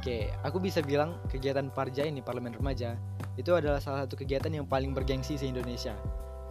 [0.01, 2.97] Oke, aku bisa bilang kegiatan Parja ini Parlemen Remaja
[3.37, 5.93] itu adalah salah satu kegiatan yang paling bergengsi se Indonesia.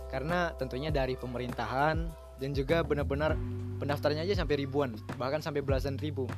[0.07, 1.97] Karena tentunya dari pemerintahan
[2.39, 3.35] dan juga benar-benar
[3.83, 6.31] pendaftarnya aja sampai ribuan, bahkan sampai belasan ribu.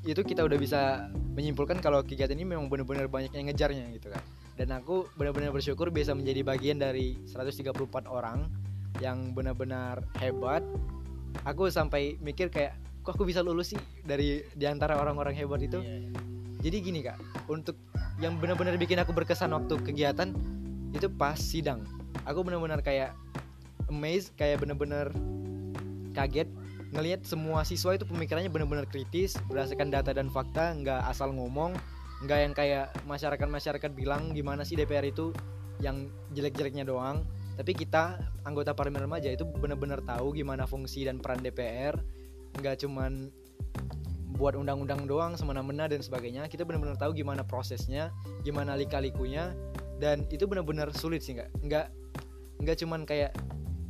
[0.00, 4.24] Itu kita udah bisa menyimpulkan kalau kegiatan ini memang benar-benar banyak yang ngejarnya gitu kan.
[4.56, 7.76] dan aku benar-benar bersyukur bisa menjadi bagian dari 134
[8.08, 8.48] orang
[9.04, 10.64] yang benar-benar hebat
[11.44, 12.72] aku sampai mikir kayak
[13.04, 16.08] kok aku bisa lulus sih dari di antara orang-orang hebat itu Iya,
[16.66, 17.78] jadi gini kak untuk
[18.18, 20.34] yang benar-benar bikin aku berkesan waktu kegiatan
[20.90, 21.86] itu pas sidang.
[22.26, 23.14] Aku benar-benar kayak
[23.86, 25.14] amazed kayak benar-benar
[26.10, 26.50] kaget
[26.90, 31.78] ngelihat semua siswa itu pemikirannya benar-benar kritis berdasarkan data dan fakta nggak asal ngomong
[32.26, 35.30] nggak yang kayak masyarakat masyarakat bilang gimana sih DPR itu
[35.78, 37.22] yang jelek-jeleknya doang.
[37.54, 41.94] Tapi kita anggota parlemen remaja itu benar-benar tahu gimana fungsi dan peran DPR
[42.58, 43.30] nggak cuman
[44.36, 48.12] buat undang-undang doang semena-mena dan sebagainya kita benar-benar tahu gimana prosesnya
[48.44, 49.56] gimana lika-likunya
[49.96, 51.86] dan itu benar-benar sulit sih nggak nggak
[52.60, 53.32] nggak cuman kayak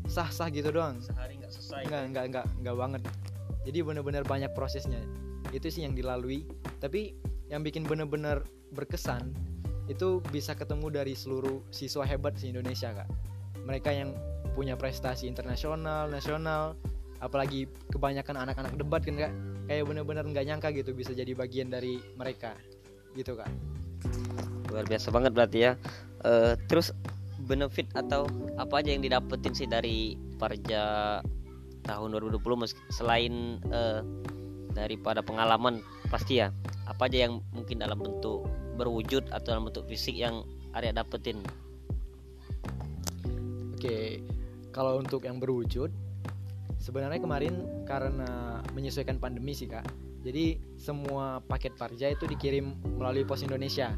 [0.06, 1.02] sah-sah gitu doang.
[1.02, 1.82] Sehari nggak selesai.
[1.86, 3.02] Nggak nggak nggak nggak banget.
[3.66, 5.02] Jadi benar-benar banyak prosesnya.
[5.50, 6.46] Itu sih yang dilalui.
[6.78, 7.14] Tapi
[7.50, 9.34] yang bikin benar-benar berkesan
[9.86, 13.08] itu bisa ketemu dari seluruh siswa hebat di Indonesia kak.
[13.66, 14.14] Mereka yang
[14.54, 16.74] punya prestasi internasional nasional
[17.20, 19.32] apalagi kebanyakan anak-anak debat kan kak
[19.66, 22.54] kayak benar-benar nggak nyangka gitu bisa jadi bagian dari mereka
[23.18, 23.50] gitu kak.
[24.70, 25.72] Luar biasa banget berarti ya.
[26.22, 26.94] Eh, terus
[27.46, 28.26] benefit atau
[28.56, 31.18] apa aja yang didapetin sih dari Parja
[31.86, 34.00] tahun 2020 meski- selain eh,
[34.72, 35.82] daripada pengalaman?
[36.08, 36.54] Pasti ya
[36.86, 38.46] apa aja yang mungkin dalam bentuk
[38.78, 41.40] berwujud atau dalam bentuk fisik yang Arya dapetin?
[43.76, 44.20] Oke,
[44.72, 45.88] kalau untuk yang berwujud,
[46.86, 49.82] sebenarnya kemarin karena menyesuaikan pandemi sih kak.
[50.22, 53.90] Jadi semua paket Parja itu dikirim melalui Pos Indonesia.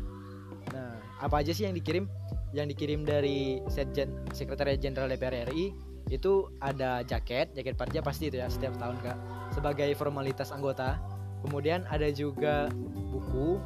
[0.72, 2.08] Nah, apa aja sih yang dikirim?
[2.56, 5.76] Yang dikirim dari Sekjen Sekretariat Jenderal DPR RI
[6.08, 9.16] itu ada jaket, jaket Parja pasti itu ya setiap tahun kak,
[9.52, 10.96] sebagai formalitas anggota.
[11.44, 12.72] Kemudian ada juga
[13.12, 13.60] buku,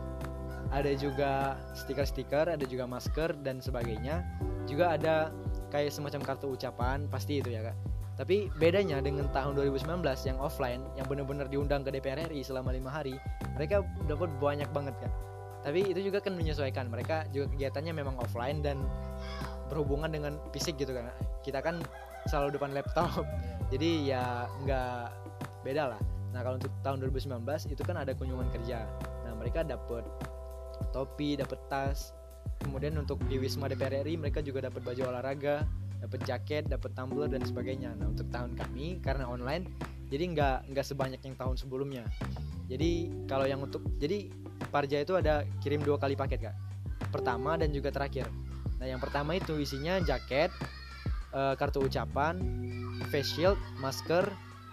[0.74, 4.26] ada juga stiker-stiker, ada juga masker dan sebagainya.
[4.66, 5.30] Juga ada
[5.70, 10.84] kayak semacam kartu ucapan pasti itu ya kak tapi bedanya dengan tahun 2019 yang offline
[11.00, 13.16] yang benar-benar diundang ke DPR RI selama lima hari
[13.56, 15.12] mereka dapat banyak banget kak.
[15.62, 18.82] Tapi itu juga kan menyesuaikan mereka juga kegiatannya memang offline dan
[19.70, 21.08] berhubungan dengan fisik gitu kan
[21.40, 21.80] kita kan
[22.28, 23.24] selalu depan laptop
[23.72, 24.24] jadi ya
[24.66, 25.04] nggak
[25.64, 26.00] beda lah.
[26.36, 28.84] Nah kalau untuk tahun 2019 itu kan ada kunjungan kerja.
[29.24, 30.04] Nah mereka dapat
[30.92, 32.12] topi dapat tas.
[32.60, 35.66] Kemudian untuk di Wisma DPR RI mereka juga dapat baju olahraga
[36.02, 37.94] dapat jaket dapat tumbler dan sebagainya.
[37.94, 39.70] Nah untuk tahun kami karena online
[40.10, 42.04] jadi nggak nggak sebanyak yang tahun sebelumnya.
[42.66, 44.28] Jadi kalau yang untuk jadi
[44.62, 46.56] Parja itu ada kirim dua kali paket kak.
[47.10, 48.26] Pertama dan juga terakhir.
[48.80, 50.50] Nah yang pertama itu isinya jaket
[51.34, 52.38] eh, kartu ucapan
[53.10, 54.24] face shield masker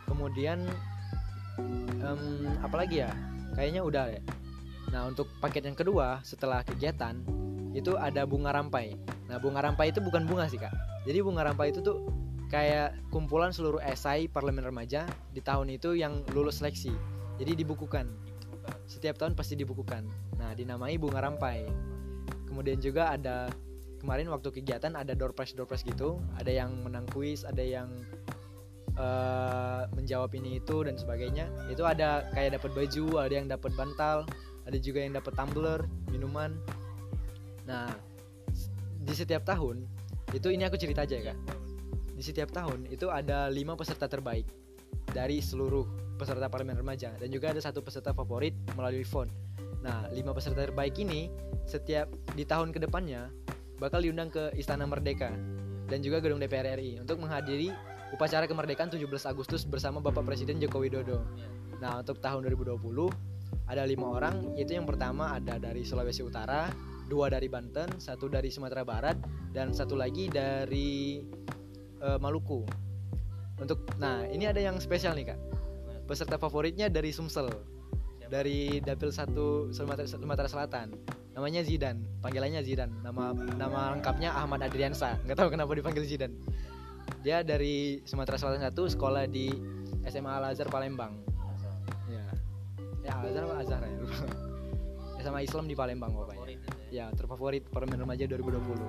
[0.09, 0.65] kemudian
[2.01, 2.21] em,
[2.63, 3.11] apa lagi ya?
[3.53, 4.21] Kayaknya udah ya
[4.89, 7.21] nah untuk paket yang kedua setelah kegiatan
[7.73, 8.97] itu ada bunga rampai.
[9.29, 10.73] Nah, bunga rampai itu bukan bunga sih, Kak.
[11.05, 12.09] Jadi bunga rampai itu tuh
[12.49, 16.89] kayak kumpulan seluruh esai parlemen remaja di tahun itu yang lulus seleksi.
[17.37, 18.09] Jadi dibukukan.
[18.89, 20.05] Setiap tahun pasti dibukukan.
[20.41, 21.65] Nah, dinamai bunga rampai.
[22.49, 23.53] Kemudian juga ada
[24.01, 27.91] kemarin waktu kegiatan ada door prize door prize gitu, ada yang menang kuis, ada yang
[28.97, 31.45] eh, menjawab ini itu dan sebagainya.
[31.69, 34.25] Itu ada kayak dapat baju, ada yang dapat bantal,
[34.65, 36.57] ada juga yang dapat tumbler, minuman.
[37.69, 37.85] Nah,
[39.05, 39.85] di setiap tahun
[40.33, 41.37] itu ini aku cerita aja ya kak.
[42.17, 44.49] Di setiap tahun itu ada lima peserta terbaik
[45.13, 45.85] dari seluruh
[46.17, 49.29] peserta parlemen remaja dan juga ada satu peserta favorit melalui phone.
[49.85, 51.29] Nah, lima peserta terbaik ini
[51.63, 53.29] setiap di tahun ke depannya
[53.79, 55.31] bakal diundang ke Istana Merdeka
[55.87, 57.71] dan juga gedung DPR RI untuk menghadiri
[58.11, 61.23] upacara kemerdekaan 17 Agustus bersama Bapak Presiden Joko Widodo.
[61.79, 62.75] Nah, untuk tahun 2020
[63.69, 66.67] ada lima orang, yaitu yang pertama ada dari Sulawesi Utara,
[67.09, 69.17] dua dari Banten, satu dari Sumatera Barat,
[69.49, 71.19] dan satu lagi dari
[71.99, 72.61] eh, Maluku.
[73.59, 75.39] Untuk, nah ini ada yang spesial nih kak.
[76.07, 77.51] Peserta favoritnya dari Sumsel,
[78.29, 80.93] dari Dapil 1 Sumatera, Sumatera Selatan.
[81.33, 82.93] Namanya Zidan, panggilannya Zidan.
[83.01, 85.17] Nama nama lengkapnya Ahmad Adriansa.
[85.25, 86.31] Nggak tahu kenapa dipanggil Zidan.
[87.25, 89.51] Dia dari Sumatera Selatan satu, sekolah di
[90.07, 91.19] SMA Al Azhar Palembang.
[92.07, 92.25] Ya,
[93.03, 93.97] ya Al Azhar apa Azhar ya?
[95.25, 96.78] SMA Islam di Palembang pokoknya.
[96.89, 98.81] Ya, terfavorit Parlemen Remaja 2020.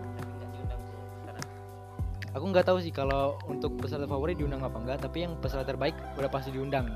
[2.32, 5.92] Aku nggak tahu sih kalau untuk peserta favorit diundang apa enggak, tapi yang peserta terbaik
[6.16, 6.88] udah pasti diundang.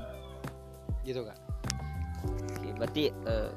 [1.05, 1.37] Gitu kak.
[2.57, 3.49] Oke, berarti eh,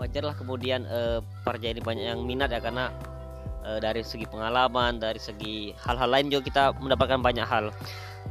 [0.00, 2.90] wajar lah kemudian eh, Parja ini banyak yang minat ya karena
[3.62, 7.70] eh, dari segi pengalaman, dari segi hal-hal lain juga kita mendapatkan banyak hal.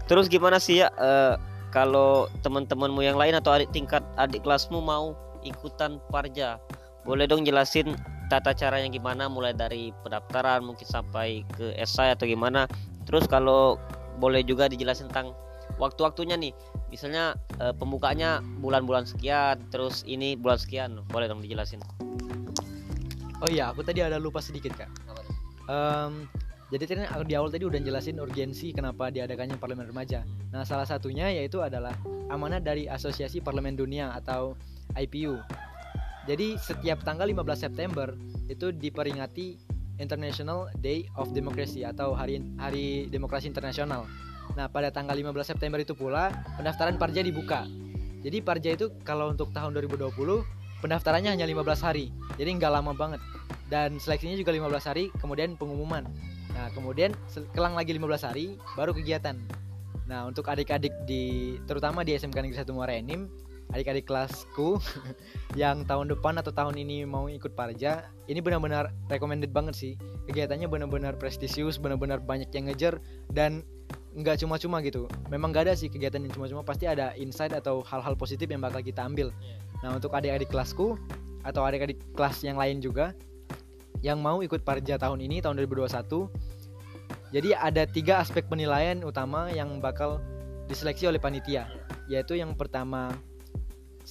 [0.10, 1.38] Terus gimana sih ya eh,
[1.69, 6.58] kalau teman-temanmu yang lain atau adik tingkat adik kelasmu mau ikutan Parja?
[7.01, 7.97] Boleh dong jelasin
[8.29, 12.69] tata caranya gimana mulai dari pendaftaran mungkin sampai ke esai atau gimana.
[13.03, 13.75] Terus kalau
[14.21, 15.33] boleh juga dijelasin tentang
[15.81, 16.53] waktu-waktunya nih.
[16.93, 21.01] Misalnya uh, pembukanya bulan-bulan sekian terus ini bulan sekian.
[21.09, 21.81] Boleh dong dijelasin.
[23.41, 24.91] Oh iya aku tadi ada lupa sedikit kak.
[25.65, 26.29] Um,
[26.71, 30.23] jadi tadi di awal tadi udah jelasin urgensi kenapa diadakannya parlemen remaja.
[30.53, 31.91] Nah salah satunya yaitu adalah
[32.31, 34.55] amanah dari asosiasi parlemen dunia atau
[34.95, 35.35] IPU
[36.29, 38.13] jadi setiap tanggal 15 September
[38.45, 39.57] itu diperingati
[39.97, 44.05] International Day of Democracy atau Hari Hari Demokrasi Internasional.
[44.57, 47.65] Nah, pada tanggal 15 September itu pula pendaftaran Parja dibuka.
[48.21, 50.13] Jadi Parja itu kalau untuk tahun 2020
[50.81, 52.10] pendaftarannya hanya 15 hari.
[52.38, 53.21] Jadi nggak lama banget.
[53.71, 56.03] Dan seleksinya juga 15 hari, kemudian pengumuman.
[56.51, 57.15] Nah, kemudian
[57.55, 59.39] kelang lagi 15 hari baru kegiatan.
[60.12, 63.31] Nah, untuk adik-adik di terutama di SMK Negeri 1 Muara Enim
[63.71, 64.77] adik-adik kelasku
[65.60, 69.93] yang tahun depan atau tahun ini mau ikut Parja, ini benar-benar recommended banget sih.
[70.27, 72.99] Kegiatannya benar-benar prestisius, benar-benar banyak yang ngejar
[73.31, 73.63] dan
[74.12, 75.07] nggak cuma-cuma gitu.
[75.31, 78.84] Memang gak ada sih kegiatan yang cuma-cuma, pasti ada insight atau hal-hal positif yang bakal
[78.84, 79.31] kita ambil.
[79.81, 80.99] Nah, untuk adik-adik kelasku
[81.41, 83.15] atau adik-adik kelas yang lain juga
[84.01, 86.29] yang mau ikut Parja tahun ini tahun 2021.
[87.31, 90.19] Jadi ada tiga aspek penilaian utama yang bakal
[90.67, 91.71] diseleksi oleh panitia,
[92.12, 93.07] yaitu yang pertama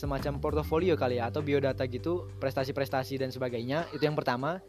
[0.01, 3.85] semacam portofolio kali ya atau biodata gitu prestasi-prestasi dan sebagainya.
[3.93, 4.65] Itu yang pertama.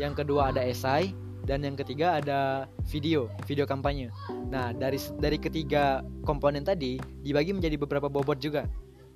[0.00, 1.12] Yang kedua ada esai
[1.44, 4.08] dan yang ketiga ada video video kampanye.
[4.48, 8.64] Nah dari dari ketiga komponen tadi dibagi menjadi beberapa bobot juga.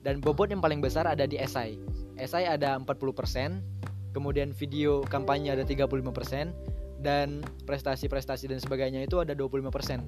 [0.04, 1.80] Dan bobot yang paling besar ada di esai.
[2.20, 6.52] Esai ada 40% kemudian video kampanye ada 35%
[7.00, 10.04] dan prestasi-prestasi dan sebagainya itu ada 25%.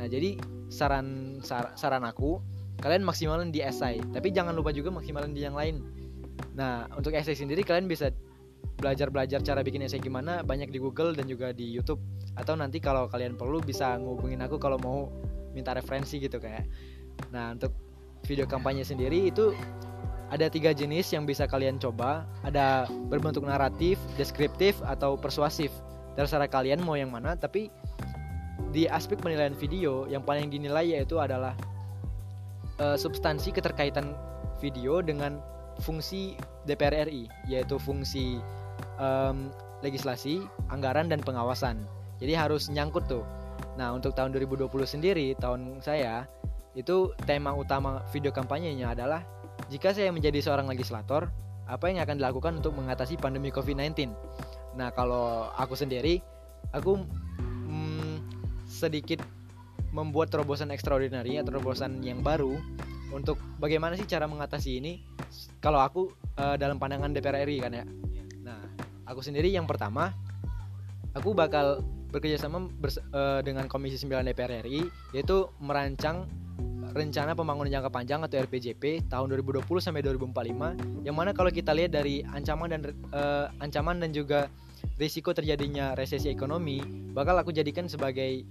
[0.00, 0.40] Nah, jadi
[0.72, 2.40] saran sar, saran aku
[2.80, 5.84] kalian maksimalin di esai tapi jangan lupa juga maksimalin di yang lain.
[6.56, 8.08] Nah untuk esai sendiri kalian bisa
[8.80, 12.00] belajar-belajar cara bikin esai gimana banyak di Google dan juga di YouTube.
[12.34, 15.12] Atau nanti kalau kalian perlu bisa ngubungin aku kalau mau
[15.52, 16.64] minta referensi gitu kayak.
[17.30, 17.76] Nah untuk
[18.24, 19.52] video kampanye sendiri itu
[20.30, 22.24] ada tiga jenis yang bisa kalian coba.
[22.40, 25.68] Ada berbentuk naratif deskriptif atau persuasif.
[26.16, 27.68] Terserah kalian mau yang mana tapi
[28.70, 31.52] di aspek penilaian video yang paling dinilai yaitu adalah
[32.80, 34.16] uh, substansi keterkaitan
[34.58, 35.38] video dengan
[35.80, 38.40] fungsi DPR RI yaitu fungsi
[38.96, 41.80] um, legislasi, anggaran dan pengawasan.
[42.20, 43.24] Jadi harus nyangkut tuh.
[43.80, 46.28] Nah, untuk tahun 2020 sendiri, tahun saya
[46.76, 49.24] itu tema utama video kampanyenya adalah
[49.72, 51.32] jika saya menjadi seorang legislator,
[51.64, 54.12] apa yang akan dilakukan untuk mengatasi pandemi COVID-19.
[54.76, 56.20] Nah, kalau aku sendiri,
[56.76, 57.00] aku
[57.66, 58.20] hmm,
[58.68, 59.24] sedikit
[59.90, 62.58] membuat terobosan extraordinary atau terobosan yang baru
[63.10, 65.02] untuk bagaimana sih cara mengatasi ini?
[65.58, 67.84] Kalau aku uh, dalam pandangan DPR RI kan ya.
[68.46, 68.60] Nah
[69.06, 70.14] aku sendiri yang pertama
[71.14, 76.26] aku bakal bekerjasama bers uh, dengan Komisi 9 DPR RI yaitu merancang
[76.90, 81.94] rencana pembangunan jangka panjang atau RPJP tahun 2020 sampai 2045 yang mana kalau kita lihat
[81.94, 82.80] dari ancaman dan
[83.14, 84.50] uh, ancaman dan juga
[84.98, 86.82] risiko terjadinya resesi ekonomi
[87.14, 88.42] bakal aku jadikan sebagai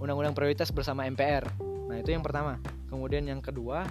[0.00, 1.46] undang-undang prioritas bersama MPR.
[1.86, 2.58] Nah, itu yang pertama.
[2.90, 3.86] Kemudian yang kedua,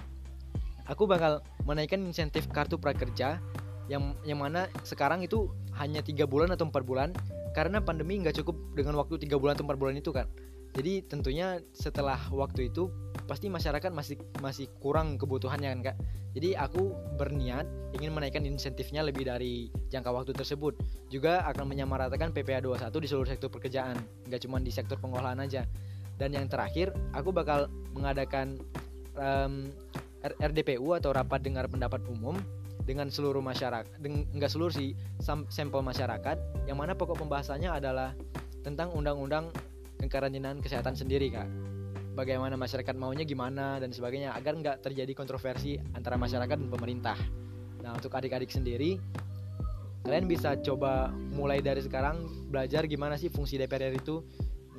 [0.86, 3.42] aku bakal menaikkan insentif kartu prakerja
[3.86, 7.14] yang yang mana sekarang itu hanya tiga bulan atau empat bulan
[7.54, 10.26] karena pandemi nggak cukup dengan waktu tiga bulan atau empat bulan itu kan.
[10.76, 12.92] Jadi tentunya setelah waktu itu
[13.24, 15.96] pasti masyarakat masih masih kurang kebutuhannya kan kak.
[16.36, 17.64] Jadi aku berniat
[17.96, 20.76] ingin menaikkan insentifnya lebih dari jangka waktu tersebut.
[21.08, 23.96] Juga akan menyamaratakan PPA 21 di seluruh sektor pekerjaan,
[24.28, 25.64] nggak cuma di sektor pengolahan aja
[26.16, 28.60] dan yang terakhir aku bakal mengadakan
[29.16, 29.68] um,
[30.24, 32.34] RDPU atau rapat dengar pendapat umum
[32.86, 38.14] dengan seluruh masyarakat enggak seluruh sih sampel masyarakat yang mana pokok pembahasannya adalah
[38.62, 39.50] tentang undang-undang
[40.02, 41.48] kekarantinaan kesehatan sendiri kak.
[42.16, 47.18] Bagaimana masyarakat maunya gimana dan sebagainya agar nggak terjadi kontroversi antara masyarakat dan pemerintah.
[47.84, 48.96] Nah untuk adik-adik sendiri
[50.06, 54.22] kalian bisa coba mulai dari sekarang belajar gimana sih fungsi DPR itu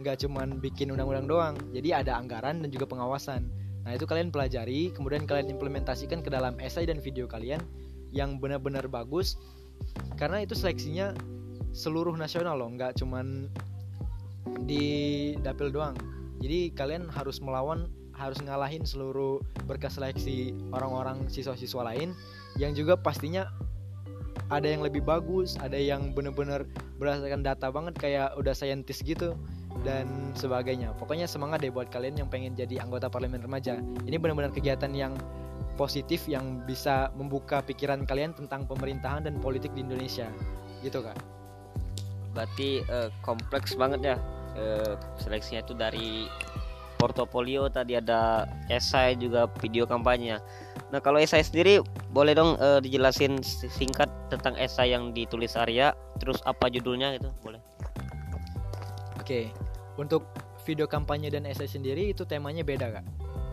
[0.01, 1.55] nggak cuman bikin undang-undang doang.
[1.73, 3.49] Jadi ada anggaran dan juga pengawasan.
[3.83, 7.61] Nah itu kalian pelajari kemudian kalian implementasikan ke dalam esai dan video kalian
[8.13, 9.39] yang benar-benar bagus.
[10.17, 11.13] Karena itu seleksinya
[11.73, 13.49] seluruh nasional loh nggak cuman
[14.65, 15.97] di dapil doang.
[16.37, 22.17] Jadi kalian harus melawan harus ngalahin seluruh berkas seleksi orang-orang siswa-siswa lain
[22.57, 23.45] yang juga pastinya
[24.49, 26.65] ada yang lebih bagus ada yang bener-bener
[26.97, 29.37] berdasarkan data banget kayak udah saintis gitu
[29.85, 30.93] dan sebagainya.
[30.97, 33.77] Pokoknya semangat deh buat kalian yang pengen jadi anggota parlemen remaja.
[34.05, 35.13] Ini benar-benar kegiatan yang
[35.77, 40.29] positif yang bisa membuka pikiran kalian tentang pemerintahan dan politik di Indonesia.
[40.81, 41.17] Gitu kak.
[42.37, 44.15] berarti eh, kompleks banget ya
[44.53, 46.29] eh, seleksinya itu dari
[47.01, 50.37] portofolio tadi ada esai juga video kampanye
[50.93, 51.81] nah kalau esai sendiri
[52.13, 57.61] boleh dong eh, dijelasin singkat tentang esai yang ditulis Arya terus apa judulnya gitu boleh
[59.27, 59.51] Oke,
[59.97, 60.29] untuk
[60.63, 63.05] video kampanye dan esai sendiri itu temanya beda kak.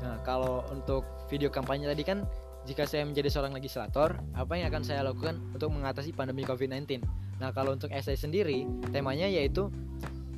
[0.05, 2.29] Nah kalau untuk video kampanye tadi kan
[2.65, 7.05] jika saya menjadi seorang legislator, apa yang akan saya lakukan untuk mengatasi pandemi COVID-19?
[7.41, 9.69] Nah kalau untuk esai sendiri, temanya yaitu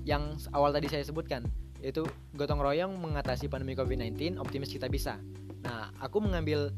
[0.02, 1.46] yang awal tadi saya sebutkan,
[1.78, 2.02] yaitu
[2.34, 5.18] gotong royong mengatasi pandemi COVID-19, optimis kita bisa.
[5.62, 6.74] Nah aku mengambil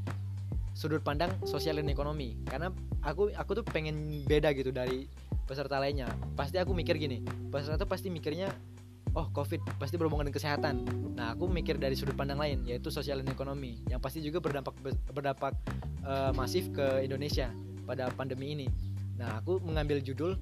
[0.78, 2.70] sudut pandang sosial dan ekonomi karena
[3.02, 5.10] aku aku tuh pengen beda gitu dari
[5.42, 6.06] peserta lainnya
[6.38, 7.18] pasti aku mikir gini
[7.50, 8.46] peserta tuh pasti mikirnya
[9.14, 10.74] oh covid pasti berhubungan dengan kesehatan.
[11.16, 14.74] Nah aku mikir dari sudut pandang lain yaitu sosial dan ekonomi yang pasti juga berdampak
[15.12, 15.54] berdampak
[16.04, 17.48] uh, masif ke Indonesia
[17.88, 18.68] pada pandemi ini.
[19.16, 20.36] Nah aku mengambil judul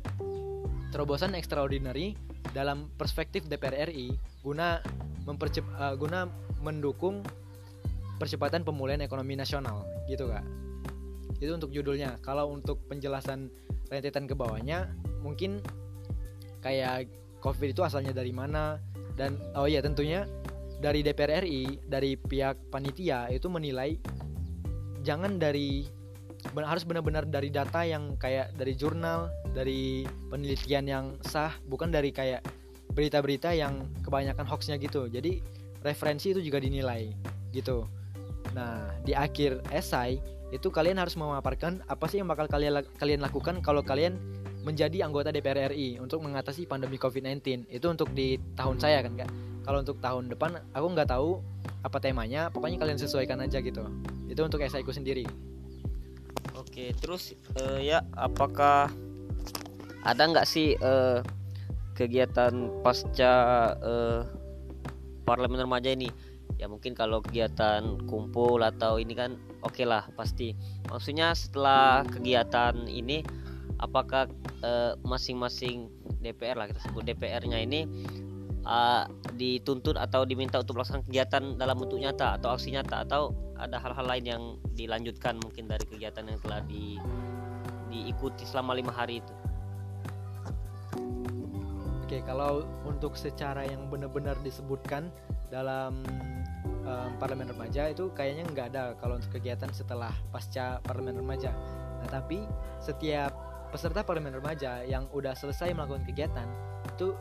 [0.90, 2.16] terobosan extraordinary
[2.54, 4.80] dalam perspektif DPR RI guna
[5.26, 6.30] mempercep uh, guna
[6.62, 7.20] mendukung
[8.16, 10.44] percepatan pemulihan ekonomi nasional gitu kak.
[11.36, 12.16] Itu untuk judulnya.
[12.24, 13.52] Kalau untuk penjelasan
[13.92, 14.88] rentetan ke bawahnya
[15.20, 15.60] mungkin
[16.64, 17.06] kayak
[17.46, 18.82] covid itu asalnya dari mana?
[19.14, 20.26] Dan oh iya tentunya
[20.82, 23.96] dari DPR RI dari pihak panitia itu menilai
[25.06, 25.86] jangan dari
[26.52, 32.42] harus benar-benar dari data yang kayak dari jurnal dari penelitian yang sah bukan dari kayak
[32.92, 35.06] berita-berita yang kebanyakan hoaxnya gitu.
[35.06, 35.40] Jadi
[35.86, 37.14] referensi itu juga dinilai
[37.54, 37.86] gitu.
[38.52, 40.18] Nah di akhir esai
[40.54, 44.18] itu kalian harus memaparkan apa sih yang bakal kalian kalian lakukan kalau kalian
[44.66, 49.30] menjadi anggota DPR RI untuk mengatasi pandemi COVID-19 itu untuk di tahun saya kan kak.
[49.62, 51.38] Kalau untuk tahun depan aku nggak tahu
[51.86, 53.86] apa temanya pokoknya kalian sesuaikan aja gitu.
[54.26, 55.22] Itu untuk esaiku sendiri.
[56.58, 58.90] Oke terus uh, ya apakah
[60.02, 61.22] ada nggak sih uh,
[61.94, 63.34] kegiatan pasca
[63.78, 64.26] uh,
[65.22, 66.10] parlemen remaja ini?
[66.58, 70.58] Ya mungkin kalau kegiatan kumpul atau ini kan oke okay lah pasti.
[70.90, 73.22] Maksudnya setelah kegiatan ini
[73.76, 74.30] apakah
[74.64, 77.84] eh, masing-masing uh, DPR lah kita sebut DPR-nya ini
[78.64, 79.04] uh,
[79.36, 84.06] dituntut atau diminta untuk melaksanakan kegiatan dalam bentuk nyata atau aksi nyata atau ada hal-hal
[84.08, 84.42] lain yang
[84.76, 86.96] dilanjutkan mungkin dari kegiatan yang telah di,
[87.92, 89.34] diikuti selama lima hari itu
[92.06, 95.10] Oke, kalau untuk secara yang benar-benar disebutkan
[95.50, 96.06] dalam
[96.86, 101.50] um, parlemen remaja itu kayaknya nggak ada kalau untuk kegiatan setelah pasca parlemen remaja.
[101.98, 102.46] Nah tapi
[102.78, 103.34] setiap
[103.70, 106.48] peserta parlemen remaja yang udah selesai melakukan kegiatan
[106.96, 107.12] itu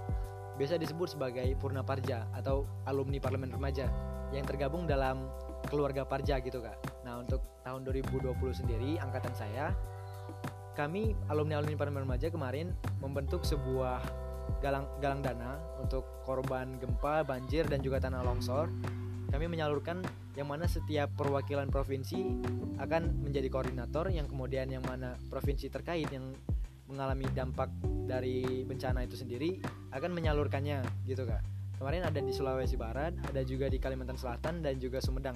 [0.56, 3.92] biasa disebut sebagai purna parja atau alumni parlemen remaja
[4.32, 5.28] yang tergabung dalam
[5.68, 6.78] keluarga parja gitu kak.
[7.04, 9.76] Nah untuk tahun 2020 sendiri angkatan saya
[10.76, 14.04] kami alumni alumni parlemen remaja kemarin membentuk sebuah
[14.62, 18.70] galang galang dana untuk korban gempa, banjir dan juga tanah longsor
[19.36, 20.00] kami menyalurkan
[20.40, 22.24] yang mana setiap perwakilan provinsi
[22.80, 26.32] akan menjadi koordinator yang kemudian yang mana provinsi terkait yang
[26.88, 27.68] mengalami dampak
[28.08, 29.60] dari bencana itu sendiri
[29.92, 31.44] akan menyalurkannya gitu kak.
[31.76, 35.36] Kemarin ada di Sulawesi Barat ada juga di Kalimantan Selatan dan juga Sumedang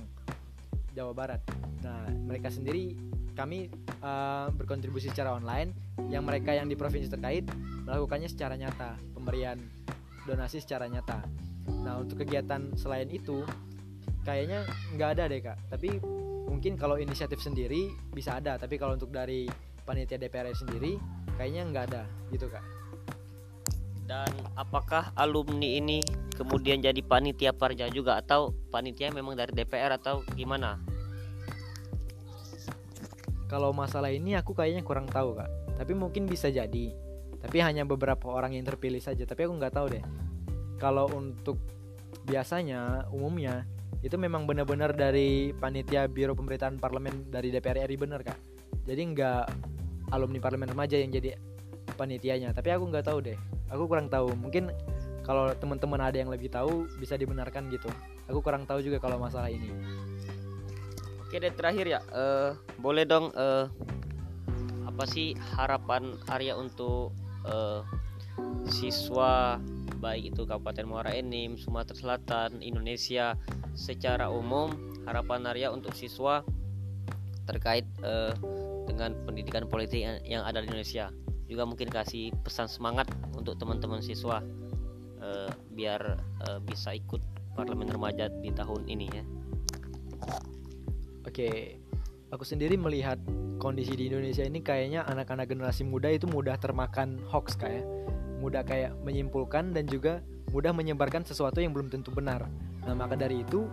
[0.96, 1.44] Jawa Barat.
[1.84, 2.96] Nah mereka sendiri
[3.36, 3.68] kami
[4.00, 5.76] uh, berkontribusi secara online
[6.08, 7.52] yang mereka yang di provinsi terkait
[7.84, 9.60] melakukannya secara nyata pemberian
[10.24, 11.20] donasi secara nyata.
[11.84, 13.44] Nah untuk kegiatan selain itu
[14.30, 14.60] kayaknya
[14.94, 15.58] nggak ada deh kak.
[15.74, 15.90] Tapi
[16.46, 19.50] mungkin kalau inisiatif sendiri bisa ada tapi kalau untuk dari
[19.82, 21.02] panitia DPR sendiri
[21.34, 22.62] kayaknya nggak ada gitu kak.
[24.06, 26.02] Dan apakah alumni ini
[26.34, 28.18] kemudian jadi panitia parja juga?
[28.18, 30.78] Atau panitia memang dari DPR atau gimana?
[33.50, 35.50] Kalau masalah ini aku kayaknya kurang tahu kak.
[35.78, 36.94] Tapi mungkin bisa jadi.
[37.40, 39.26] Tapi hanya beberapa orang yang terpilih saja.
[39.26, 40.06] Tapi aku nggak tahu deh.
[40.82, 41.62] Kalau untuk
[42.26, 43.66] biasanya umumnya
[44.00, 48.40] itu memang benar-benar dari panitia biro pemberitaan parlemen dari DPR RI bener kak.
[48.88, 49.44] Jadi nggak
[50.16, 51.36] alumni parlemen remaja yang jadi
[52.00, 52.56] panitianya.
[52.56, 53.38] Tapi aku nggak tahu deh.
[53.70, 54.32] Aku kurang tahu.
[54.40, 54.72] Mungkin
[55.28, 57.92] kalau teman-teman ada yang lebih tahu bisa dibenarkan gitu.
[58.32, 59.70] Aku kurang tahu juga kalau masalah ini.
[61.22, 62.00] Oke deh terakhir ya.
[62.10, 63.70] Uh, boleh dong uh,
[64.90, 67.14] apa sih harapan Arya untuk
[67.46, 67.86] uh,
[68.70, 69.58] siswa
[70.00, 73.36] baik itu Kabupaten Muara Enim, Sumatera Selatan, Indonesia
[73.76, 74.72] secara umum
[75.04, 76.44] harapan Arya untuk siswa
[77.44, 78.32] terkait uh,
[78.88, 81.10] dengan pendidikan politik yang ada di Indonesia
[81.50, 84.46] juga mungkin kasih pesan semangat untuk teman-teman siswa
[85.18, 87.20] uh, biar uh, bisa ikut
[87.58, 89.24] parlemen remaja di tahun ini ya.
[91.26, 91.82] Oke,
[92.30, 93.18] aku sendiri melihat
[93.58, 97.84] kondisi di Indonesia ini kayaknya anak-anak generasi muda itu mudah termakan hoax kayak.
[98.40, 102.50] Mudah kayak menyimpulkan dan juga mudah menyebarkan sesuatu yang belum tentu benar.
[102.88, 103.70] Nah, maka dari itu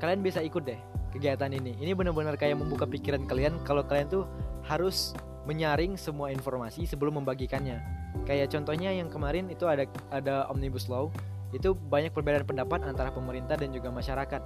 [0.00, 0.78] kalian bisa ikut deh
[1.12, 1.76] kegiatan ini.
[1.80, 4.24] Ini benar-benar kayak membuka pikiran kalian kalau kalian tuh
[4.64, 5.12] harus
[5.46, 7.78] menyaring semua informasi sebelum membagikannya.
[8.24, 11.12] Kayak contohnya yang kemarin itu ada ada Omnibus Law,
[11.54, 14.42] itu banyak perbedaan pendapat antara pemerintah dan juga masyarakat.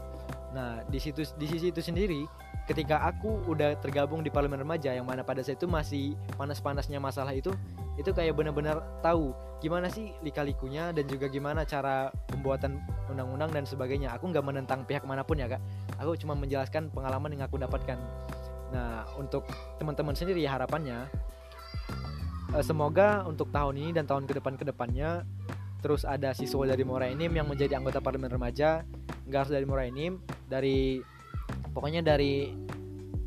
[0.53, 2.27] Nah, di situ di sisi itu sendiri,
[2.71, 7.35] ketika aku udah tergabung di parlemen remaja yang mana pada saat itu masih panas-panasnya masalah
[7.35, 7.51] itu,
[7.99, 12.79] itu kayak benar-benar tahu gimana sih lika-likunya dan juga gimana cara pembuatan
[13.11, 14.15] undang-undang dan sebagainya.
[14.15, 15.59] Aku nggak menentang pihak mana pun ya kak.
[15.99, 17.99] Aku cuma menjelaskan pengalaman yang aku dapatkan.
[18.71, 19.51] Nah, untuk
[19.83, 21.11] teman-teman sendiri harapannya
[22.55, 25.27] eh, semoga untuk tahun ini dan tahun ke depan ke depannya
[25.83, 28.85] terus ada siswa dari Morainim yang menjadi anggota parlemen remaja
[29.27, 31.01] nggak harus dari Morainim dari
[31.73, 32.51] pokoknya dari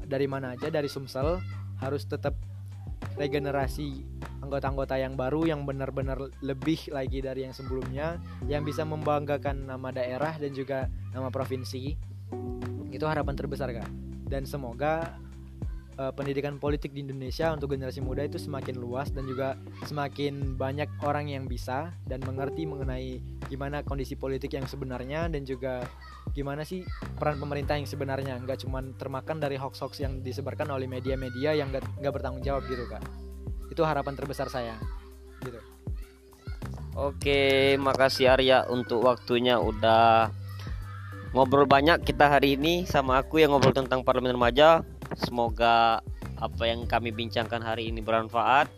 [0.03, 1.39] dari mana aja dari Sumsel
[1.81, 2.37] harus tetap
[3.17, 4.05] regenerasi
[4.43, 10.35] anggota-anggota yang baru yang benar-benar lebih lagi dari yang sebelumnya yang bisa membanggakan nama daerah
[10.35, 11.95] dan juga nama provinsi.
[12.91, 13.89] Itu harapan terbesar kak.
[14.27, 15.15] Dan semoga
[15.97, 20.89] uh, pendidikan politik di Indonesia untuk generasi muda itu semakin luas dan juga semakin banyak
[21.05, 25.85] orang yang bisa dan mengerti mengenai gimana kondisi politik yang sebenarnya dan juga
[26.31, 26.87] gimana sih
[27.19, 31.83] peran pemerintah yang sebenarnya nggak cuma termakan dari hoax-hoax yang disebarkan oleh media-media yang nggak
[31.99, 33.03] nggak bertanggung jawab gitu kak
[33.69, 34.79] itu harapan terbesar saya
[35.43, 35.59] gitu
[36.93, 40.29] Oke, makasih Arya untuk waktunya udah
[41.33, 44.85] ngobrol banyak kita hari ini sama aku yang ngobrol tentang parlemen remaja.
[45.17, 46.05] Semoga
[46.37, 48.69] apa yang kami bincangkan hari ini bermanfaat.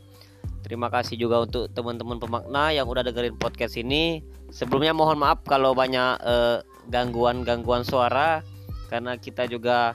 [0.64, 4.24] Terima kasih juga untuk teman-teman pemakna yang udah dengerin podcast ini.
[4.48, 8.42] Sebelumnya mohon maaf kalau banyak eh, gangguan-gangguan suara
[8.90, 9.94] karena kita juga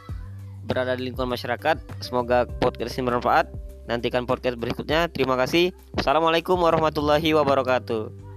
[0.64, 2.03] berada di lingkungan masyarakat.
[2.05, 3.51] Semoga podcast ini bermanfaat.
[3.88, 5.11] Nantikan podcast berikutnya.
[5.11, 5.74] Terima kasih.
[5.99, 8.30] Assalamualaikum warahmatullahi wabarakatuh.